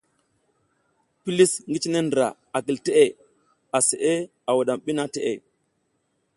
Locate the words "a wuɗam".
4.49-4.79